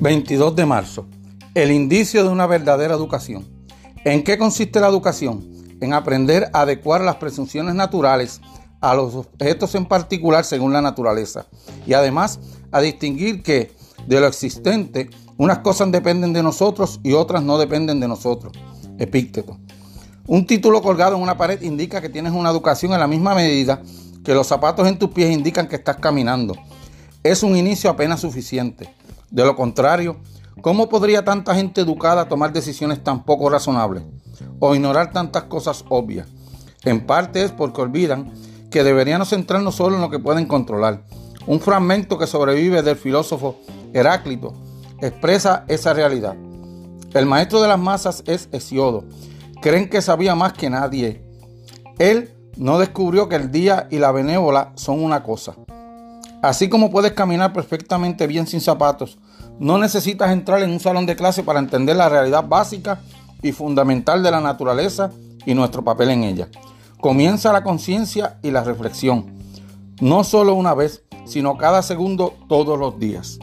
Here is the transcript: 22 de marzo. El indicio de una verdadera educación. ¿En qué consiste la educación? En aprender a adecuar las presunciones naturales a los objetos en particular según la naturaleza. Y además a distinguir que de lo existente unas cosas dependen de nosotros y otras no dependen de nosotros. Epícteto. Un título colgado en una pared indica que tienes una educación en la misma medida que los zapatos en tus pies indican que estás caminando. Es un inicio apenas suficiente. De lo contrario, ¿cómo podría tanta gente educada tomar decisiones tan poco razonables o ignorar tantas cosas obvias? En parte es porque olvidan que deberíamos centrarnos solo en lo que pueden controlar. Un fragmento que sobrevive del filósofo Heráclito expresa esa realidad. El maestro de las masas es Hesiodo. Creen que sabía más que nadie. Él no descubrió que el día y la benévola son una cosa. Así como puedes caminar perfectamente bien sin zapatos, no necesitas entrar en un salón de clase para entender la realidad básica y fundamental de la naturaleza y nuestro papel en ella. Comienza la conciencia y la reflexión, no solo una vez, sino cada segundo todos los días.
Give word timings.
22 0.00 0.54
de 0.54 0.64
marzo. 0.64 1.08
El 1.54 1.72
indicio 1.72 2.22
de 2.22 2.28
una 2.28 2.46
verdadera 2.46 2.94
educación. 2.94 3.48
¿En 4.04 4.22
qué 4.22 4.38
consiste 4.38 4.78
la 4.78 4.86
educación? 4.86 5.44
En 5.80 5.92
aprender 5.92 6.50
a 6.52 6.60
adecuar 6.60 7.00
las 7.00 7.16
presunciones 7.16 7.74
naturales 7.74 8.40
a 8.80 8.94
los 8.94 9.16
objetos 9.16 9.74
en 9.74 9.86
particular 9.86 10.44
según 10.44 10.72
la 10.72 10.80
naturaleza. 10.80 11.46
Y 11.84 11.94
además 11.94 12.38
a 12.70 12.80
distinguir 12.80 13.42
que 13.42 13.72
de 14.06 14.20
lo 14.20 14.28
existente 14.28 15.10
unas 15.36 15.58
cosas 15.58 15.90
dependen 15.90 16.32
de 16.32 16.44
nosotros 16.44 17.00
y 17.02 17.14
otras 17.14 17.42
no 17.42 17.58
dependen 17.58 17.98
de 17.98 18.06
nosotros. 18.06 18.52
Epícteto. 19.00 19.58
Un 20.28 20.46
título 20.46 20.80
colgado 20.80 21.16
en 21.16 21.22
una 21.22 21.36
pared 21.36 21.60
indica 21.62 22.00
que 22.00 22.08
tienes 22.08 22.32
una 22.32 22.50
educación 22.50 22.92
en 22.92 23.00
la 23.00 23.08
misma 23.08 23.34
medida 23.34 23.82
que 24.24 24.34
los 24.34 24.46
zapatos 24.46 24.86
en 24.86 24.96
tus 24.96 25.10
pies 25.10 25.32
indican 25.32 25.66
que 25.66 25.76
estás 25.76 25.96
caminando. 25.96 26.54
Es 27.24 27.42
un 27.42 27.56
inicio 27.56 27.90
apenas 27.90 28.20
suficiente. 28.20 28.94
De 29.30 29.44
lo 29.44 29.56
contrario, 29.56 30.16
¿cómo 30.62 30.88
podría 30.88 31.24
tanta 31.24 31.54
gente 31.54 31.80
educada 31.80 32.28
tomar 32.28 32.52
decisiones 32.52 33.02
tan 33.02 33.24
poco 33.24 33.50
razonables 33.50 34.04
o 34.58 34.74
ignorar 34.74 35.12
tantas 35.12 35.44
cosas 35.44 35.84
obvias? 35.88 36.28
En 36.84 37.06
parte 37.06 37.44
es 37.44 37.52
porque 37.52 37.82
olvidan 37.82 38.32
que 38.70 38.84
deberíamos 38.84 39.28
centrarnos 39.30 39.74
solo 39.74 39.96
en 39.96 40.02
lo 40.02 40.10
que 40.10 40.18
pueden 40.18 40.46
controlar. 40.46 41.02
Un 41.46 41.60
fragmento 41.60 42.18
que 42.18 42.26
sobrevive 42.26 42.82
del 42.82 42.96
filósofo 42.96 43.56
Heráclito 43.92 44.54
expresa 45.00 45.64
esa 45.68 45.94
realidad. 45.94 46.36
El 47.14 47.26
maestro 47.26 47.60
de 47.62 47.68
las 47.68 47.78
masas 47.78 48.22
es 48.26 48.48
Hesiodo. 48.52 49.04
Creen 49.62 49.88
que 49.88 50.02
sabía 50.02 50.34
más 50.34 50.52
que 50.52 50.70
nadie. 50.70 51.22
Él 51.98 52.34
no 52.56 52.78
descubrió 52.78 53.28
que 53.28 53.36
el 53.36 53.50
día 53.50 53.88
y 53.90 53.98
la 53.98 54.12
benévola 54.12 54.72
son 54.74 55.02
una 55.02 55.22
cosa. 55.22 55.54
Así 56.42 56.68
como 56.68 56.90
puedes 56.90 57.12
caminar 57.12 57.52
perfectamente 57.52 58.26
bien 58.26 58.46
sin 58.46 58.60
zapatos, 58.60 59.18
no 59.58 59.76
necesitas 59.76 60.30
entrar 60.30 60.62
en 60.62 60.70
un 60.70 60.78
salón 60.78 61.04
de 61.04 61.16
clase 61.16 61.42
para 61.42 61.58
entender 61.58 61.96
la 61.96 62.08
realidad 62.08 62.46
básica 62.46 63.00
y 63.42 63.52
fundamental 63.52 64.22
de 64.22 64.30
la 64.30 64.40
naturaleza 64.40 65.10
y 65.46 65.54
nuestro 65.54 65.82
papel 65.82 66.10
en 66.10 66.24
ella. 66.24 66.48
Comienza 67.00 67.52
la 67.52 67.64
conciencia 67.64 68.38
y 68.42 68.50
la 68.50 68.62
reflexión, 68.62 69.34
no 70.00 70.22
solo 70.22 70.54
una 70.54 70.74
vez, 70.74 71.02
sino 71.24 71.56
cada 71.56 71.82
segundo 71.82 72.34
todos 72.48 72.78
los 72.78 72.98
días. 72.98 73.38